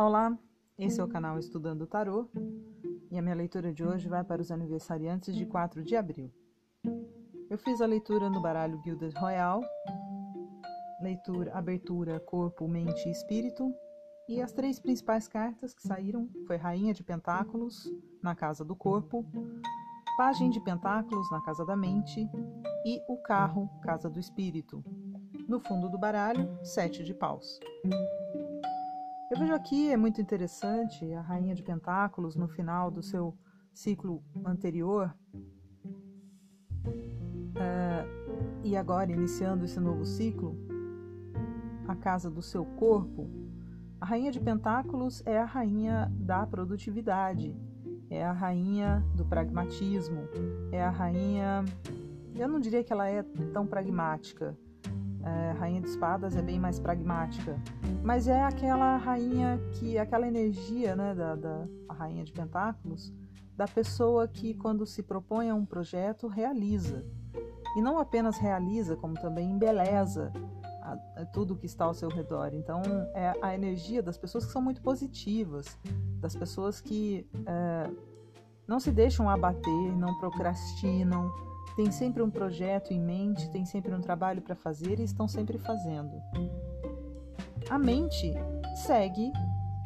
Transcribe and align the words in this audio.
Olá, 0.00 0.08
olá! 0.08 0.38
Esse 0.78 0.98
é 0.98 1.04
o 1.04 1.08
canal 1.08 1.38
Estudando 1.38 1.86
Tarô 1.86 2.26
e 3.10 3.18
a 3.18 3.20
minha 3.20 3.34
leitura 3.34 3.70
de 3.70 3.84
hoje 3.84 4.08
vai 4.08 4.24
para 4.24 4.40
os 4.40 4.50
aniversariantes 4.50 5.36
de 5.36 5.44
4 5.44 5.84
de 5.84 5.94
abril. 5.94 6.32
Eu 7.50 7.58
fiz 7.58 7.82
a 7.82 7.86
leitura 7.86 8.30
no 8.30 8.40
baralho 8.40 8.80
Gilded 8.82 9.14
Royal, 9.18 9.60
leitura, 11.02 11.52
abertura 11.52 12.18
Corpo, 12.18 12.66
Mente 12.66 13.06
e 13.06 13.12
Espírito, 13.12 13.74
e 14.26 14.40
as 14.40 14.52
três 14.52 14.80
principais 14.80 15.28
cartas 15.28 15.74
que 15.74 15.82
saíram 15.82 16.30
foi 16.46 16.56
Rainha 16.56 16.94
de 16.94 17.04
Pentáculos 17.04 17.92
na 18.22 18.34
Casa 18.34 18.64
do 18.64 18.74
Corpo, 18.74 19.22
Pagem 20.16 20.48
de 20.48 20.60
Pentáculos 20.60 21.30
na 21.30 21.42
Casa 21.42 21.66
da 21.66 21.76
Mente 21.76 22.26
e 22.86 23.02
o 23.06 23.18
Carro, 23.18 23.68
Casa 23.82 24.08
do 24.08 24.18
Espírito. 24.18 24.82
No 25.46 25.60
fundo 25.60 25.90
do 25.90 25.98
baralho, 25.98 26.58
Sete 26.64 27.04
de 27.04 27.12
Paus. 27.12 27.60
Eu 29.30 29.38
vejo 29.38 29.54
aqui, 29.54 29.92
é 29.92 29.96
muito 29.96 30.20
interessante, 30.20 31.14
a 31.14 31.20
Rainha 31.20 31.54
de 31.54 31.62
Pentáculos 31.62 32.34
no 32.34 32.48
final 32.48 32.90
do 32.90 33.00
seu 33.00 33.32
ciclo 33.72 34.24
anterior. 34.44 35.14
É, 37.54 38.04
e 38.64 38.76
agora, 38.76 39.12
iniciando 39.12 39.64
esse 39.64 39.78
novo 39.78 40.04
ciclo, 40.04 40.56
a 41.86 41.94
casa 41.94 42.28
do 42.28 42.42
seu 42.42 42.64
corpo. 42.64 43.30
A 44.00 44.04
Rainha 44.04 44.32
de 44.32 44.40
Pentáculos 44.40 45.22
é 45.24 45.38
a 45.38 45.44
rainha 45.44 46.10
da 46.16 46.44
produtividade, 46.44 47.56
é 48.10 48.24
a 48.24 48.32
rainha 48.32 49.00
do 49.14 49.24
pragmatismo, 49.24 50.28
é 50.72 50.82
a 50.82 50.90
rainha. 50.90 51.64
Eu 52.34 52.48
não 52.48 52.58
diria 52.58 52.82
que 52.82 52.92
ela 52.92 53.08
é 53.08 53.22
tão 53.52 53.64
pragmática, 53.64 54.58
é, 55.24 55.52
rainha 55.58 55.80
de 55.80 55.88
espadas 55.88 56.36
é 56.36 56.42
bem 56.42 56.58
mais 56.58 56.78
pragmática, 56.78 57.60
mas 58.02 58.28
é 58.28 58.42
aquela 58.42 58.96
rainha 58.96 59.60
que, 59.72 59.98
aquela 59.98 60.26
energia, 60.26 60.96
né, 60.96 61.14
da, 61.14 61.36
da 61.36 61.66
rainha 61.90 62.24
de 62.24 62.32
pentáculos, 62.32 63.12
da 63.56 63.68
pessoa 63.68 64.26
que 64.26 64.54
quando 64.54 64.86
se 64.86 65.02
propõe 65.02 65.50
a 65.50 65.54
um 65.54 65.66
projeto 65.66 66.26
realiza 66.26 67.04
e 67.76 67.82
não 67.82 67.98
apenas 67.98 68.38
realiza, 68.38 68.96
como 68.96 69.14
também 69.14 69.50
embeleza 69.50 70.32
a, 70.82 70.92
a 71.20 71.26
tudo 71.26 71.54
que 71.54 71.66
está 71.66 71.84
ao 71.84 71.94
seu 71.94 72.08
redor. 72.08 72.50
Então 72.54 72.80
é 73.14 73.32
a 73.42 73.54
energia 73.54 74.02
das 74.02 74.16
pessoas 74.16 74.46
que 74.46 74.52
são 74.52 74.62
muito 74.62 74.80
positivas, 74.80 75.78
das 76.18 76.34
pessoas 76.34 76.80
que 76.80 77.28
é, 77.46 77.90
não 78.66 78.80
se 78.80 78.90
deixam 78.90 79.28
abater, 79.28 79.96
não 79.96 80.18
procrastinam 80.18 81.30
tem 81.76 81.90
sempre 81.90 82.22
um 82.22 82.30
projeto 82.30 82.92
em 82.92 83.00
mente, 83.00 83.50
tem 83.50 83.64
sempre 83.64 83.94
um 83.94 84.00
trabalho 84.00 84.42
para 84.42 84.54
fazer 84.54 84.98
e 84.98 85.04
estão 85.04 85.28
sempre 85.28 85.58
fazendo. 85.58 86.20
A 87.68 87.78
mente 87.78 88.32
segue 88.74 89.32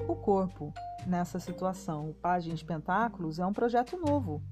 o 0.09 0.15
corpo 0.17 0.73
nessa 1.07 1.39
situação. 1.39 2.11
O 2.11 2.15
Pagem 2.15 2.55
de 2.55 2.65
Pentáculos 2.65 3.39
é 3.39 3.47
um 3.47 3.53
projeto 3.53 3.97
novo. 3.99 4.43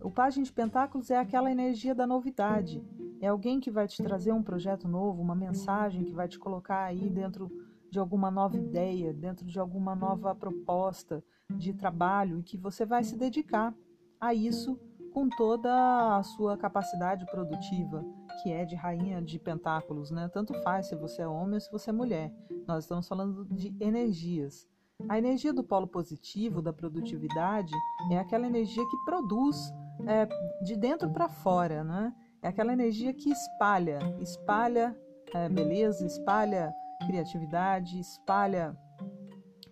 O 0.00 0.10
Pagem 0.10 0.42
de 0.42 0.52
Pentáculos 0.52 1.10
é 1.10 1.16
aquela 1.16 1.50
energia 1.50 1.94
da 1.94 2.06
novidade. 2.06 2.82
É 3.20 3.28
alguém 3.28 3.60
que 3.60 3.70
vai 3.70 3.88
te 3.88 4.02
trazer 4.02 4.32
um 4.32 4.42
projeto 4.42 4.86
novo, 4.86 5.22
uma 5.22 5.34
mensagem 5.34 6.04
que 6.04 6.12
vai 6.12 6.28
te 6.28 6.38
colocar 6.38 6.84
aí 6.84 7.08
dentro 7.08 7.50
de 7.90 7.98
alguma 7.98 8.30
nova 8.30 8.56
ideia, 8.56 9.14
dentro 9.14 9.46
de 9.46 9.58
alguma 9.58 9.94
nova 9.94 10.34
proposta 10.34 11.24
de 11.48 11.72
trabalho 11.72 12.38
e 12.38 12.42
que 12.42 12.58
você 12.58 12.84
vai 12.84 13.04
se 13.04 13.16
dedicar 13.16 13.72
a 14.20 14.34
isso 14.34 14.78
com 15.14 15.28
toda 15.28 16.16
a 16.16 16.22
sua 16.24 16.58
capacidade 16.58 17.24
produtiva, 17.26 18.04
que 18.42 18.50
é 18.50 18.64
de 18.64 18.74
rainha 18.74 19.22
de 19.22 19.38
pentáculos, 19.38 20.10
né? 20.10 20.28
Tanto 20.28 20.52
faz 20.62 20.88
se 20.88 20.96
você 20.96 21.22
é 21.22 21.28
homem 21.28 21.54
ou 21.54 21.60
se 21.60 21.70
você 21.70 21.90
é 21.90 21.92
mulher. 21.92 22.34
Nós 22.66 22.82
estamos 22.82 23.06
falando 23.06 23.44
de 23.44 23.72
energias. 23.80 24.68
A 25.08 25.16
energia 25.16 25.52
do 25.52 25.62
polo 25.62 25.86
positivo, 25.86 26.60
da 26.60 26.72
produtividade, 26.72 27.72
é 28.10 28.18
aquela 28.18 28.46
energia 28.46 28.82
que 28.82 29.04
produz 29.04 29.72
é, 30.04 30.26
de 30.64 30.76
dentro 30.76 31.08
para 31.08 31.28
fora, 31.28 31.84
né? 31.84 32.12
É 32.42 32.48
aquela 32.48 32.72
energia 32.72 33.14
que 33.14 33.30
espalha, 33.30 34.00
espalha 34.20 34.98
é, 35.32 35.48
beleza, 35.48 36.04
espalha 36.04 36.74
criatividade, 37.06 38.00
espalha 38.00 38.76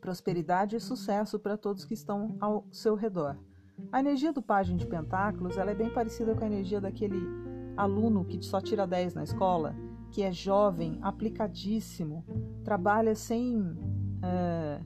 prosperidade 0.00 0.77
e 0.77 0.81
sucesso 0.81 1.38
para 1.38 1.56
todos 1.56 1.84
que 1.84 1.94
estão 1.94 2.37
ao 2.41 2.65
seu 2.72 2.94
redor. 2.94 3.37
A 3.91 4.00
energia 4.00 4.32
do 4.32 4.43
Pajem 4.43 4.76
de 4.76 4.87
Pentáculos 4.87 5.56
ela 5.56 5.70
é 5.70 5.75
bem 5.75 5.91
parecida 5.91 6.34
com 6.34 6.44
a 6.44 6.47
energia 6.47 6.81
daquele 6.81 7.20
aluno 7.76 8.25
que 8.25 8.43
só 8.44 8.60
tira 8.60 8.87
10 8.87 9.15
na 9.15 9.25
escola, 9.25 9.75
que 10.10 10.22
é 10.22 10.31
jovem, 10.31 10.98
aplicadíssimo, 11.03 12.25
trabalha 12.62 13.15
sem, 13.15 13.76
é, 14.22 14.81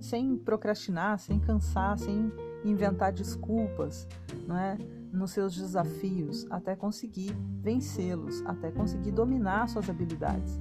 sem 0.00 0.36
procrastinar, 0.36 1.18
sem 1.18 1.38
cansar, 1.38 1.98
sem 1.98 2.32
inventar 2.64 3.12
desculpas 3.12 4.08
não 4.46 4.56
é? 4.56 4.78
nos 5.12 5.32
seus 5.32 5.54
desafios, 5.54 6.46
até 6.50 6.74
conseguir 6.76 7.34
vencê-los, 7.60 8.42
até 8.46 8.70
conseguir 8.70 9.10
dominar 9.10 9.68
suas 9.68 9.90
habilidades. 9.90 10.60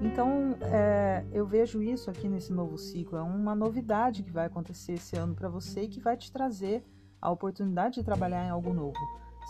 Então, 0.00 0.56
é, 0.60 1.26
eu 1.32 1.44
vejo 1.44 1.82
isso 1.82 2.08
aqui 2.08 2.28
nesse 2.28 2.52
novo 2.52 2.78
ciclo, 2.78 3.18
é 3.18 3.22
uma 3.22 3.54
novidade 3.54 4.22
que 4.22 4.30
vai 4.30 4.46
acontecer 4.46 4.92
esse 4.92 5.16
ano 5.16 5.34
para 5.34 5.48
você 5.48 5.82
e 5.82 5.88
que 5.88 6.00
vai 6.00 6.16
te 6.16 6.30
trazer 6.30 6.84
a 7.20 7.30
oportunidade 7.30 7.96
de 7.96 8.04
trabalhar 8.04 8.44
em 8.46 8.50
algo 8.50 8.72
novo, 8.72 8.98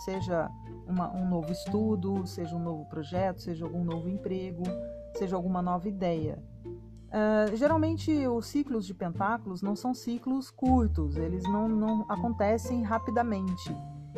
seja 0.03 0.49
uma, 0.87 1.11
um 1.13 1.27
novo 1.27 1.51
estudo, 1.51 2.25
seja 2.25 2.55
um 2.55 2.63
novo 2.63 2.85
projeto, 2.85 3.41
seja 3.41 3.65
algum 3.65 3.83
novo 3.83 4.09
emprego, 4.09 4.63
seja 5.17 5.35
alguma 5.35 5.61
nova 5.61 5.87
ideia. 5.87 6.41
Uh, 7.09 7.55
geralmente 7.55 8.11
os 8.27 8.45
ciclos 8.45 8.85
de 8.85 8.93
pentáculos 8.93 9.63
não 9.63 9.75
são 9.75 9.93
ciclos 9.93 10.51
curtos, 10.51 11.17
eles 11.17 11.43
não, 11.43 11.67
não 11.67 12.05
acontecem 12.07 12.83
rapidamente. 12.83 13.75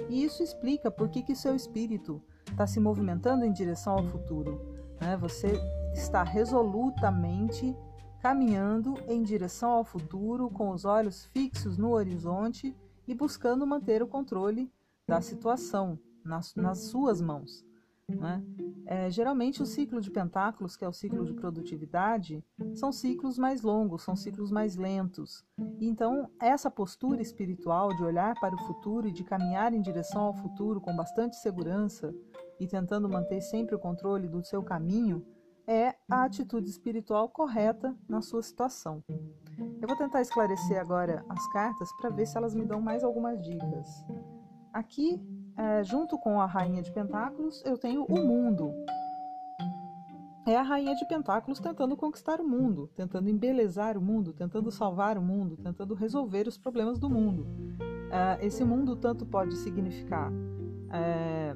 E 0.09 0.23
isso 0.23 0.43
explica 0.43 0.91
por 0.91 1.09
que, 1.09 1.23
que 1.23 1.35
seu 1.35 1.55
espírito 1.55 2.21
está 2.49 2.67
se 2.67 2.79
movimentando 2.79 3.45
em 3.45 3.51
direção 3.51 3.93
ao 3.93 4.03
futuro. 4.03 4.61
Né? 4.99 5.17
Você 5.17 5.53
está 5.93 6.23
resolutamente 6.23 7.75
caminhando 8.21 8.95
em 9.07 9.23
direção 9.23 9.71
ao 9.71 9.83
futuro, 9.83 10.49
com 10.49 10.69
os 10.69 10.85
olhos 10.85 11.25
fixos 11.33 11.77
no 11.77 11.91
horizonte 11.91 12.75
e 13.07 13.13
buscando 13.13 13.65
manter 13.65 14.01
o 14.01 14.07
controle 14.07 14.71
da 15.07 15.21
situação 15.21 15.99
nas, 16.23 16.55
nas 16.55 16.79
suas 16.79 17.21
mãos. 17.21 17.65
Né? 18.07 18.43
É, 18.85 19.09
geralmente, 19.09 19.61
o 19.61 19.65
ciclo 19.65 20.01
de 20.01 20.11
pentáculos, 20.11 20.75
que 20.75 20.83
é 20.83 20.87
o 20.87 20.93
ciclo 20.93 21.25
de 21.25 21.33
produtividade, 21.33 22.43
são 22.75 22.91
ciclos 22.91 23.37
mais 23.37 23.61
longos, 23.61 24.03
são 24.03 24.15
ciclos 24.15 24.51
mais 24.51 24.75
lentos. 24.75 25.45
Então, 25.79 26.29
essa 26.39 26.69
postura 26.69 27.21
espiritual 27.21 27.95
de 27.95 28.03
olhar 28.03 28.35
para 28.39 28.55
o 28.55 28.65
futuro 28.65 29.07
e 29.07 29.11
de 29.11 29.23
caminhar 29.23 29.73
em 29.73 29.81
direção 29.81 30.23
ao 30.23 30.33
futuro 30.33 30.81
com 30.81 30.95
bastante 30.95 31.37
segurança 31.37 32.13
e 32.59 32.67
tentando 32.67 33.09
manter 33.09 33.41
sempre 33.41 33.75
o 33.75 33.79
controle 33.79 34.27
do 34.27 34.43
seu 34.43 34.61
caminho 34.61 35.25
é 35.65 35.95
a 36.09 36.23
atitude 36.23 36.69
espiritual 36.69 37.29
correta 37.29 37.95
na 38.09 38.21
sua 38.21 38.41
situação. 38.41 39.03
Eu 39.81 39.87
vou 39.87 39.97
tentar 39.97 40.21
esclarecer 40.21 40.79
agora 40.79 41.25
as 41.27 41.47
cartas 41.47 41.91
para 41.93 42.11
ver 42.11 42.27
se 42.27 42.37
elas 42.37 42.53
me 42.53 42.63
dão 42.63 42.79
mais 42.79 43.03
algumas 43.03 43.41
dicas. 43.41 44.05
Aqui, 44.71 45.19
é, 45.57 45.83
junto 45.83 46.19
com 46.19 46.39
a 46.39 46.45
Rainha 46.45 46.83
de 46.83 46.91
Pentáculos, 46.91 47.63
eu 47.65 47.75
tenho 47.79 48.03
o 48.05 48.15
mundo. 48.15 48.71
É 50.45 50.55
a 50.55 50.61
Rainha 50.61 50.93
de 50.93 51.03
Pentáculos 51.07 51.59
tentando 51.59 51.97
conquistar 51.97 52.39
o 52.39 52.47
mundo, 52.47 52.91
tentando 52.95 53.27
embelezar 53.27 53.97
o 53.97 54.01
mundo, 54.01 54.33
tentando 54.33 54.69
salvar 54.69 55.17
o 55.17 55.21
mundo, 55.21 55.57
tentando 55.57 55.95
resolver 55.95 56.47
os 56.47 56.59
problemas 56.59 56.99
do 56.99 57.09
mundo. 57.09 57.47
É, 58.11 58.45
esse 58.45 58.63
mundo 58.63 58.95
tanto 58.95 59.25
pode 59.25 59.55
significar 59.55 60.31
é, 60.91 61.55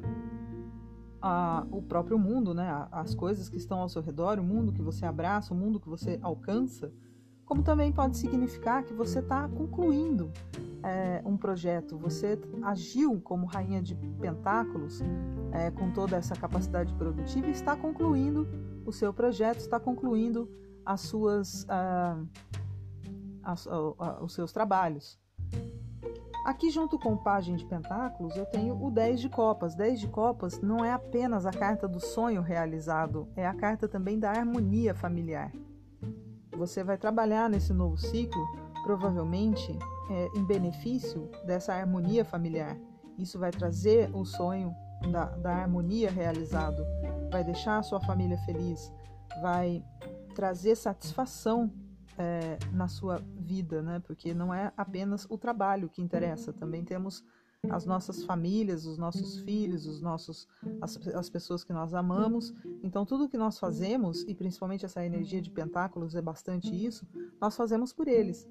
a, 1.22 1.64
o 1.70 1.80
próprio 1.80 2.18
mundo, 2.18 2.56
né? 2.56 2.88
as 2.92 3.14
coisas 3.14 3.50
que 3.50 3.58
estão 3.58 3.80
ao 3.80 3.90
seu 3.90 4.02
redor, 4.02 4.40
o 4.40 4.44
mundo 4.44 4.74
que 4.74 4.82
você 4.82 5.06
abraça, 5.06 5.54
o 5.54 5.58
mundo 5.58 5.80
que 5.80 5.88
você 5.88 6.20
alcança, 6.24 6.92
como 7.46 7.62
também 7.62 7.92
pode 7.92 8.18
significar 8.18 8.84
que 8.84 8.94
você 8.94 9.20
está 9.20 9.48
concluindo 9.48 10.32
é, 10.84 11.22
um 11.26 11.38
projeto, 11.38 11.98
você 11.98 12.40
agiu 12.64 13.20
como 13.22 13.46
rainha 13.46 13.82
de 13.82 13.96
pentáculos 13.96 15.02
é, 15.52 15.72
com 15.72 15.92
toda 15.92 16.16
essa 16.16 16.36
capacidade 16.36 16.94
produtiva 16.94 17.48
e 17.48 17.52
está 17.52 17.76
concluindo 17.76 18.48
o 18.86 18.92
seu 18.92 19.14
projeto, 19.14 19.60
está 19.60 19.80
concluindo 19.80 20.50
as 20.86 21.02
suas, 21.02 21.66
ah, 21.70 22.18
as, 23.44 23.68
os 24.22 24.34
seus 24.34 24.52
trabalhos. 24.52 25.20
Aqui, 26.46 26.70
junto 26.70 27.00
com 27.00 27.14
o 27.14 27.18
Pagem 27.18 27.56
de 27.56 27.66
Pentáculos, 27.66 28.38
eu 28.38 28.46
tenho 28.46 28.80
o 28.80 28.92
10 28.92 29.20
de 29.20 29.30
Copas. 29.30 29.74
10 29.74 30.02
de 30.02 30.08
Copas 30.08 30.62
não 30.62 30.86
é 30.86 30.94
apenas 30.94 31.44
a 31.48 31.52
carta 31.52 31.88
do 31.88 32.00
sonho 32.00 32.44
realizado, 32.44 33.28
é 33.36 33.48
a 33.48 33.54
carta 33.56 33.88
também 33.88 34.20
da 34.20 34.30
harmonia 34.30 34.94
familiar. 34.94 35.52
Você 36.58 36.84
vai 36.84 36.98
trabalhar 36.98 37.50
nesse 37.50 37.74
novo 37.74 37.98
ciclo, 37.98 38.46
provavelmente 38.84 39.78
é, 40.10 40.30
em 40.38 40.44
benefício 40.44 41.30
dessa 41.46 41.74
harmonia 41.74 42.24
familiar. 42.24 42.78
Isso 43.18 43.40
vai 43.40 43.52
trazer 43.52 44.10
o 44.14 44.26
sonho 44.26 44.74
da, 45.12 45.26
da 45.26 45.56
harmonia 45.56 46.12
realizado, 46.12 46.86
vai 47.32 47.44
deixar 47.44 47.78
a 47.78 47.84
sua 47.84 48.00
família 48.02 48.38
feliz, 48.40 48.92
vai 49.42 49.84
trazer 50.34 50.76
satisfação 50.76 51.72
é, 52.18 52.58
na 52.72 52.88
sua 52.88 53.22
vida, 53.38 53.82
né? 53.82 54.02
Porque 54.06 54.34
não 54.34 54.54
é 54.54 54.72
apenas 54.78 55.26
o 55.30 55.38
trabalho 55.38 55.90
que 55.90 56.02
interessa, 56.02 56.54
também 56.54 56.84
temos 56.84 57.24
as 57.70 57.86
nossas 57.86 58.24
famílias, 58.24 58.86
os 58.86 58.98
nossos 58.98 59.40
filhos, 59.40 59.86
os 59.86 60.02
nossos, 60.02 60.48
as, 60.82 61.08
as 61.08 61.30
pessoas 61.30 61.64
que 61.64 61.74
nós 61.74 61.94
amamos. 61.94 62.54
Então, 62.84 63.06
tudo 63.06 63.30
que 63.30 63.38
nós 63.38 63.60
fazemos, 63.60 64.24
e 64.28 64.34
principalmente 64.36 64.86
essa 64.86 65.06
energia 65.06 65.42
de 65.42 65.50
pentáculos 65.50 66.16
é 66.16 66.22
bastante 66.22 66.74
isso, 66.74 67.08
nós 67.40 67.56
fazemos 67.56 67.94
por 67.94 68.08
eles. 68.08 68.48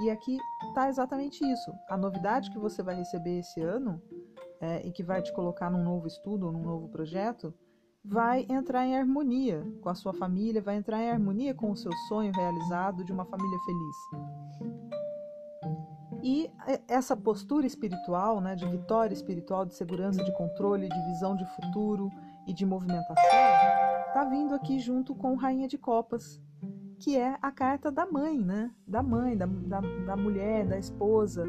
E 0.00 0.10
aqui 0.10 0.38
está 0.68 0.88
exatamente 0.88 1.44
isso. 1.44 1.72
A 1.88 1.96
novidade 1.96 2.50
que 2.50 2.58
você 2.58 2.82
vai 2.82 2.94
receber 2.94 3.40
esse 3.40 3.60
ano 3.60 4.00
é, 4.60 4.86
e 4.86 4.92
que 4.92 5.02
vai 5.02 5.20
te 5.22 5.32
colocar 5.32 5.70
num 5.70 5.84
novo 5.84 6.06
estudo 6.06 6.46
ou 6.46 6.52
num 6.52 6.62
novo 6.62 6.88
projeto 6.88 7.52
vai 8.04 8.46
entrar 8.48 8.84
em 8.84 8.96
harmonia 8.96 9.64
com 9.80 9.88
a 9.88 9.94
sua 9.94 10.12
família, 10.12 10.60
vai 10.60 10.76
entrar 10.76 11.00
em 11.00 11.10
harmonia 11.10 11.54
com 11.54 11.70
o 11.70 11.76
seu 11.76 11.92
sonho 12.08 12.32
realizado 12.32 13.04
de 13.04 13.12
uma 13.12 13.24
família 13.24 13.58
feliz. 13.60 15.01
E 16.22 16.48
essa 16.86 17.16
postura 17.16 17.66
espiritual, 17.66 18.40
né, 18.40 18.54
de 18.54 18.64
vitória 18.66 19.12
espiritual, 19.12 19.66
de 19.66 19.74
segurança, 19.74 20.22
de 20.22 20.32
controle, 20.32 20.88
de 20.88 21.02
visão 21.06 21.34
de 21.34 21.44
futuro 21.56 22.08
e 22.46 22.52
de 22.52 22.64
movimentação, 22.64 23.16
está 24.06 24.24
vindo 24.30 24.54
aqui 24.54 24.78
junto 24.78 25.16
com 25.16 25.34
Rainha 25.34 25.66
de 25.66 25.76
Copas, 25.76 26.40
que 27.00 27.16
é 27.16 27.36
a 27.42 27.50
carta 27.50 27.90
da 27.90 28.06
mãe, 28.06 28.38
né? 28.38 28.70
Da 28.86 29.02
mãe, 29.02 29.36
da, 29.36 29.46
da, 29.46 29.80
da 29.80 30.16
mulher, 30.16 30.64
da 30.64 30.78
esposa. 30.78 31.44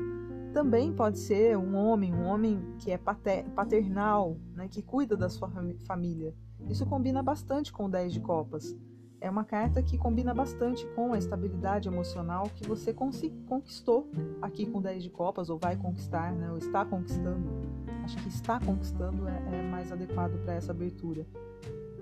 Também 0.52 0.92
pode 0.92 1.20
ser 1.20 1.56
um 1.56 1.76
homem, 1.76 2.12
um 2.12 2.26
homem 2.26 2.76
que 2.80 2.90
é 2.90 2.98
paternal, 2.98 4.38
né, 4.56 4.68
que 4.68 4.82
cuida 4.82 5.16
da 5.16 5.30
sua 5.30 5.52
família. 5.86 6.34
Isso 6.68 6.86
combina 6.86 7.22
bastante 7.22 7.72
com 7.72 7.86
o 7.86 7.90
10 7.90 8.14
de 8.14 8.22
Copas 8.22 8.76
é 9.24 9.30
uma 9.30 9.46
carta 9.46 9.82
que 9.82 9.98
combina 9.98 10.34
bastante 10.34 10.86
com 10.88 11.14
a 11.14 11.18
estabilidade 11.18 11.88
emocional 11.88 12.52
que 12.58 12.68
você 12.68 12.94
conquistou 12.94 14.12
aqui 14.42 14.66
com 14.66 14.82
10 14.82 15.02
de 15.02 15.10
copas, 15.10 15.50
ou 15.50 15.58
vai 15.58 15.78
conquistar, 15.78 16.34
né? 16.34 16.52
ou 16.52 16.58
está 16.58 16.84
conquistando. 16.84 17.50
Acho 18.04 18.18
que 18.18 18.28
está 18.28 18.60
conquistando 18.60 19.26
é, 19.30 19.60
é 19.60 19.62
mais 19.62 19.94
adequado 19.94 20.38
para 20.44 20.56
essa 20.56 20.74
abertura. 20.74 21.26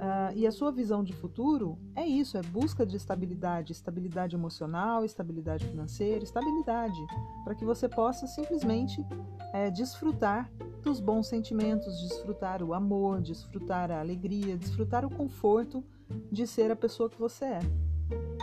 Uh, 0.01 0.33
e 0.35 0.47
a 0.47 0.51
sua 0.51 0.71
visão 0.71 1.03
de 1.03 1.13
futuro 1.13 1.77
é 1.95 2.03
isso: 2.03 2.39
é 2.39 2.41
busca 2.41 2.88
de 2.88 2.97
estabilidade, 2.97 3.71
estabilidade 3.71 4.35
emocional, 4.35 5.06
estabilidade 5.06 5.68
financeira, 5.68 6.23
estabilidade, 6.23 7.00
para 7.44 7.53
que 7.53 7.63
você 7.63 7.88
possa 7.88 8.25
simplesmente 8.25 9.06
é, 9.53 9.69
desfrutar 9.69 10.51
dos 10.81 11.00
bons 11.00 11.27
sentimentos, 11.27 12.01
desfrutar 12.01 12.63
o 12.63 12.73
amor, 12.73 13.21
desfrutar 13.21 13.91
a 13.91 14.00
alegria, 14.00 14.57
desfrutar 14.57 15.06
o 15.06 15.09
conforto 15.12 15.83
de 16.31 16.45
ser 16.47 16.71
a 16.71 16.75
pessoa 16.75 17.09
que 17.09 17.19
você 17.19 17.45
é. 17.45 17.59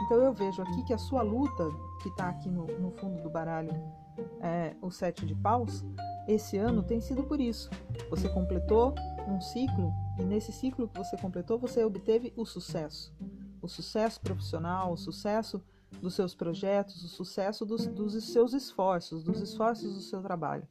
Então 0.04 0.18
eu 0.22 0.32
vejo 0.32 0.62
aqui 0.62 0.82
que 0.84 0.94
a 0.94 0.98
sua 0.98 1.22
luta, 1.22 1.68
que 2.02 2.08
está 2.08 2.28
aqui 2.28 2.48
no, 2.48 2.66
no, 2.78 2.90
fundo 2.92 3.22
do 3.22 3.28
baralho, 3.28 3.72
é, 4.40 4.74
o 4.80 4.90
sete 4.90 5.26
de 5.26 5.34
paus, 5.34 5.84
esse 6.26 6.56
ano 6.56 6.82
tem 6.82 7.00
sido 7.00 7.24
por 7.24 7.40
isso. 7.40 7.70
Você 8.10 8.28
completou 8.28 8.94
um 9.28 9.40
ciclo 9.40 9.92
e 10.18 10.24
nesse 10.24 10.52
ciclo 10.52 10.88
que 10.88 10.98
você 10.98 11.16
completou 11.16 11.58
você 11.58 11.84
obteve 11.84 12.32
o 12.36 12.44
sucesso, 12.44 13.14
o 13.60 13.68
sucesso 13.68 14.20
profissional, 14.20 14.92
o 14.92 14.96
sucesso 14.96 15.62
dos 16.00 16.14
seus 16.14 16.34
projetos, 16.34 17.02
o 17.02 17.08
sucesso 17.08 17.64
dos, 17.64 17.86
dos 17.86 18.24
seus 18.24 18.52
esforços, 18.52 19.24
dos 19.24 19.40
esforços 19.40 19.94
do 19.94 20.00
seu 20.00 20.22
trabalho. 20.22 20.66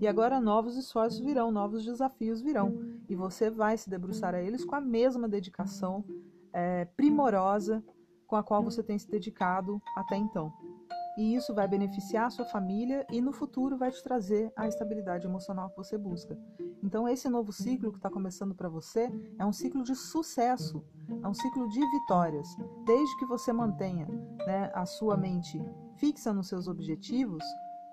E 0.00 0.06
agora 0.06 0.40
novos 0.40 0.76
esforços 0.76 1.18
virão, 1.18 1.50
novos 1.50 1.84
desafios 1.84 2.40
virão, 2.40 2.78
e 3.08 3.16
você 3.16 3.50
vai 3.50 3.76
se 3.76 3.90
debruçar 3.90 4.34
a 4.34 4.40
eles 4.40 4.64
com 4.64 4.74
a 4.74 4.80
mesma 4.80 5.28
dedicação 5.28 6.04
é, 6.52 6.84
primorosa 6.84 7.82
com 8.26 8.36
a 8.36 8.42
qual 8.42 8.62
você 8.62 8.82
tem 8.82 8.98
se 8.98 9.10
dedicado 9.10 9.80
até 9.96 10.16
então. 10.16 10.52
E 11.18 11.34
isso 11.34 11.52
vai 11.52 11.66
beneficiar 11.66 12.26
a 12.26 12.30
sua 12.30 12.44
família 12.44 13.04
e 13.10 13.20
no 13.20 13.32
futuro 13.32 13.76
vai 13.76 13.90
te 13.90 14.00
trazer 14.04 14.52
a 14.56 14.68
estabilidade 14.68 15.26
emocional 15.26 15.68
que 15.70 15.76
você 15.76 15.98
busca. 15.98 16.38
Então, 16.80 17.08
esse 17.08 17.28
novo 17.28 17.52
ciclo 17.52 17.90
que 17.90 17.98
está 17.98 18.08
começando 18.08 18.54
para 18.54 18.68
você 18.68 19.10
é 19.36 19.44
um 19.44 19.52
ciclo 19.52 19.82
de 19.82 19.96
sucesso, 19.96 20.84
é 21.20 21.26
um 21.26 21.34
ciclo 21.34 21.68
de 21.68 21.80
vitórias. 21.80 22.46
Desde 22.84 23.16
que 23.18 23.26
você 23.26 23.52
mantenha 23.52 24.06
né, 24.46 24.70
a 24.72 24.86
sua 24.86 25.16
mente 25.16 25.60
fixa 25.96 26.32
nos 26.32 26.46
seus 26.46 26.68
objetivos 26.68 27.42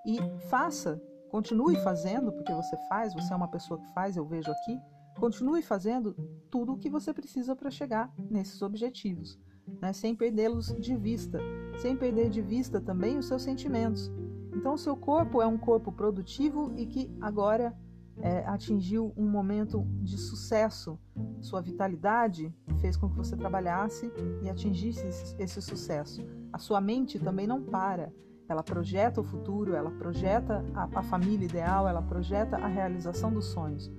e 0.06 0.18
faça, 0.48 1.02
continue 1.28 1.74
fazendo, 1.82 2.30
porque 2.30 2.54
você 2.54 2.76
faz, 2.88 3.12
você 3.12 3.32
é 3.32 3.36
uma 3.36 3.50
pessoa 3.50 3.80
que 3.80 3.92
faz, 3.92 4.16
eu 4.16 4.24
vejo 4.24 4.52
aqui, 4.52 4.80
Continue 5.18 5.62
fazendo 5.62 6.14
tudo 6.50 6.74
o 6.74 6.78
que 6.78 6.90
você 6.90 7.12
precisa 7.12 7.56
para 7.56 7.70
chegar 7.70 8.12
nesses 8.30 8.60
objetivos, 8.62 9.38
né? 9.80 9.92
sem 9.92 10.14
perdê-los 10.14 10.74
de 10.78 10.96
vista, 10.96 11.40
sem 11.80 11.96
perder 11.96 12.28
de 12.30 12.42
vista 12.42 12.80
também 12.80 13.18
os 13.18 13.26
seus 13.26 13.42
sentimentos. 13.42 14.10
Então, 14.54 14.74
o 14.74 14.78
seu 14.78 14.96
corpo 14.96 15.40
é 15.40 15.46
um 15.46 15.58
corpo 15.58 15.90
produtivo 15.90 16.72
e 16.76 16.86
que 16.86 17.10
agora 17.20 17.76
é, 18.18 18.44
atingiu 18.46 19.12
um 19.16 19.28
momento 19.28 19.86
de 20.02 20.16
sucesso. 20.18 20.98
Sua 21.40 21.60
vitalidade 21.60 22.54
fez 22.80 22.96
com 22.96 23.08
que 23.08 23.16
você 23.16 23.36
trabalhasse 23.36 24.10
e 24.42 24.48
atingisse 24.48 25.06
esse, 25.06 25.36
esse 25.38 25.62
sucesso. 25.62 26.26
A 26.52 26.58
sua 26.58 26.80
mente 26.80 27.18
também 27.18 27.46
não 27.46 27.62
para. 27.62 28.12
Ela 28.48 28.62
projeta 28.62 29.20
o 29.20 29.24
futuro, 29.24 29.74
ela 29.74 29.90
projeta 29.90 30.64
a, 30.74 31.00
a 31.00 31.02
família 31.02 31.44
ideal, 31.44 31.88
ela 31.88 32.02
projeta 32.02 32.56
a 32.56 32.66
realização 32.66 33.32
dos 33.32 33.46
sonhos. 33.46 33.90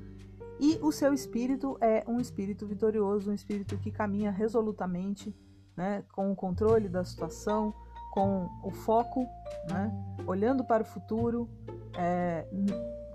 E 0.59 0.80
o 0.81 0.92
seu 0.92 1.13
espírito 1.13 1.77
é 1.80 2.04
um 2.07 2.19
espírito 2.19 2.65
vitorioso, 2.65 3.30
um 3.30 3.33
espírito 3.33 3.77
que 3.77 3.92
caminha 3.92 4.31
resolutamente, 4.31 5.36
né, 5.75 6.04
com 6.13 6.31
o 6.31 6.36
controle 6.36 6.89
da 6.89 7.04
situação, 7.04 7.74
com 8.13 8.50
o 8.63 8.71
foco, 8.71 9.27
né, 9.69 9.92
olhando 10.25 10.63
para 10.63 10.81
o 10.81 10.86
futuro. 10.86 11.48
É, 11.95 12.48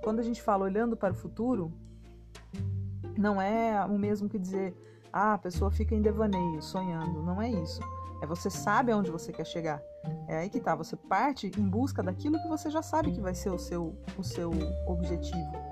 quando 0.02 0.20
a 0.20 0.22
gente 0.22 0.40
fala 0.40 0.64
olhando 0.64 0.96
para 0.96 1.12
o 1.12 1.16
futuro, 1.16 1.72
não 3.18 3.42
é 3.42 3.84
o 3.84 3.98
mesmo 3.98 4.28
que 4.28 4.38
dizer, 4.38 4.74
ah, 5.12 5.34
a 5.34 5.38
pessoa 5.38 5.70
fica 5.70 5.94
em 5.94 6.00
devaneio, 6.00 6.62
sonhando. 6.62 7.22
Não 7.22 7.42
é 7.42 7.50
isso. 7.50 7.80
É 8.22 8.26
você 8.26 8.48
sabe 8.48 8.92
aonde 8.92 9.10
você 9.10 9.32
quer 9.32 9.44
chegar. 9.44 9.82
É 10.28 10.38
aí 10.38 10.48
que 10.48 10.60
tá. 10.60 10.74
Você 10.76 10.96
parte 10.96 11.50
em 11.58 11.68
busca 11.68 12.02
daquilo 12.02 12.40
que 12.40 12.48
você 12.48 12.70
já 12.70 12.80
sabe 12.80 13.12
que 13.12 13.20
vai 13.20 13.34
ser 13.34 13.50
o 13.50 13.58
seu, 13.58 13.94
o 14.16 14.22
seu 14.22 14.50
objetivo. 14.86 15.71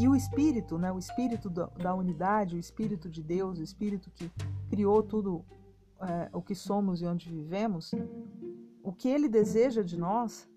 E 0.00 0.08
o 0.08 0.16
Espírito, 0.16 0.78
né, 0.78 0.90
o 0.90 0.98
Espírito 0.98 1.50
da 1.50 1.94
unidade, 1.94 2.56
o 2.56 2.58
Espírito 2.58 3.06
de 3.06 3.22
Deus, 3.22 3.58
o 3.58 3.62
Espírito 3.62 4.10
que 4.10 4.32
criou 4.70 5.02
tudo 5.02 5.44
é, 6.00 6.30
o 6.32 6.40
que 6.40 6.54
somos 6.54 7.02
e 7.02 7.06
onde 7.06 7.28
vivemos, 7.28 7.92
o 8.82 8.94
que 8.94 9.10
ele 9.10 9.28
deseja 9.28 9.82
de 9.82 9.98
nós, 9.98 10.48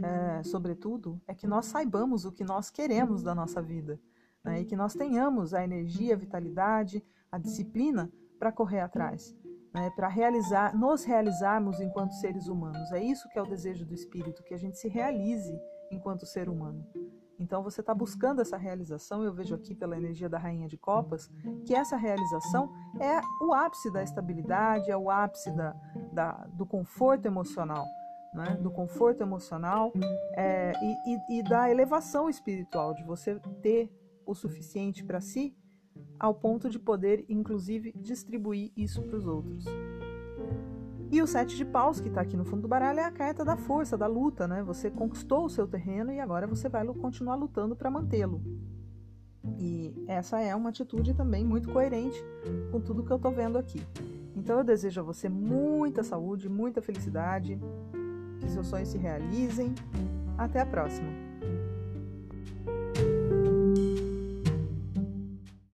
é, 0.00 0.44
sobretudo, 0.44 1.20
é 1.26 1.34
que 1.34 1.48
nós 1.48 1.66
saibamos 1.66 2.24
o 2.24 2.30
que 2.30 2.44
nós 2.44 2.70
queremos 2.70 3.24
da 3.24 3.34
nossa 3.34 3.60
vida 3.60 4.00
né, 4.44 4.60
e 4.60 4.64
que 4.64 4.76
nós 4.76 4.94
tenhamos 4.94 5.52
a 5.52 5.64
energia, 5.64 6.14
a 6.14 6.18
vitalidade, 6.18 7.04
a 7.30 7.38
disciplina 7.38 8.08
para 8.38 8.52
correr 8.52 8.80
atrás. 8.82 9.36
Né, 9.74 9.90
para 9.96 10.06
realizar, 10.06 10.78
nos 10.78 11.02
realizarmos 11.02 11.80
enquanto 11.80 12.12
seres 12.12 12.46
humanos. 12.46 12.92
É 12.92 13.02
isso 13.02 13.28
que 13.30 13.38
é 13.38 13.42
o 13.42 13.46
desejo 13.46 13.84
do 13.84 13.94
Espírito, 13.94 14.44
que 14.44 14.54
a 14.54 14.58
gente 14.58 14.78
se 14.78 14.86
realize 14.86 15.58
enquanto 15.90 16.24
ser 16.24 16.48
humano. 16.48 16.86
Então 17.42 17.60
você 17.60 17.80
está 17.80 17.92
buscando 17.92 18.40
essa 18.40 18.56
realização, 18.56 19.24
eu 19.24 19.34
vejo 19.34 19.54
aqui 19.54 19.74
pela 19.74 19.96
energia 19.96 20.28
da 20.28 20.38
Rainha 20.38 20.68
de 20.68 20.78
Copas, 20.78 21.28
que 21.66 21.74
essa 21.74 21.96
realização 21.96 22.72
é 23.00 23.20
o 23.44 23.52
ápice 23.52 23.92
da 23.92 24.00
estabilidade, 24.00 24.90
é 24.90 24.96
o 24.96 25.10
ápice 25.10 25.50
da, 25.50 25.74
da 26.12 26.32
do 26.54 26.64
conforto 26.64 27.26
emocional. 27.26 27.84
Né? 28.34 28.56
do 28.62 28.70
conforto 28.70 29.22
emocional 29.22 29.92
é, 30.34 30.72
e, 30.82 31.12
e, 31.12 31.40
e 31.40 31.42
da 31.42 31.70
elevação 31.70 32.30
espiritual, 32.30 32.94
de 32.94 33.04
você 33.04 33.38
ter 33.60 33.92
o 34.24 34.34
suficiente 34.34 35.04
para 35.04 35.20
si, 35.20 35.54
ao 36.18 36.34
ponto 36.34 36.70
de 36.70 36.78
poder, 36.78 37.26
inclusive, 37.28 37.92
distribuir 37.94 38.72
isso 38.74 39.02
para 39.02 39.18
os 39.18 39.26
outros. 39.26 39.66
E 41.12 41.20
o 41.20 41.26
sete 41.26 41.54
de 41.58 41.64
paus, 41.66 42.00
que 42.00 42.08
está 42.08 42.22
aqui 42.22 42.38
no 42.38 42.44
fundo 42.44 42.62
do 42.62 42.68
baralho, 42.68 42.98
é 42.98 43.04
a 43.04 43.10
carta 43.10 43.44
da 43.44 43.54
força, 43.54 43.98
da 43.98 44.06
luta, 44.06 44.48
né? 44.48 44.62
Você 44.62 44.90
conquistou 44.90 45.44
o 45.44 45.50
seu 45.50 45.68
terreno 45.68 46.10
e 46.10 46.18
agora 46.18 46.46
você 46.46 46.70
vai 46.70 46.86
continuar 46.86 47.34
lutando 47.34 47.76
para 47.76 47.90
mantê-lo. 47.90 48.42
E 49.58 49.94
essa 50.08 50.40
é 50.40 50.54
uma 50.56 50.70
atitude 50.70 51.12
também 51.12 51.44
muito 51.44 51.70
coerente 51.70 52.18
com 52.70 52.80
tudo 52.80 53.04
que 53.04 53.12
eu 53.12 53.16
estou 53.16 53.30
vendo 53.30 53.58
aqui. 53.58 53.86
Então 54.34 54.56
eu 54.56 54.64
desejo 54.64 55.00
a 55.00 55.04
você 55.04 55.28
muita 55.28 56.02
saúde, 56.02 56.48
muita 56.48 56.80
felicidade, 56.80 57.60
que 58.40 58.48
seus 58.48 58.66
sonhos 58.68 58.88
se 58.88 58.96
realizem. 58.96 59.74
Até 60.38 60.62
a 60.62 60.66
próxima! 60.66 61.31